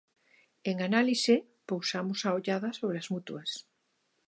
[0.69, 1.35] En Análise
[1.69, 3.51] pousamos a ollada sobre as mutuas.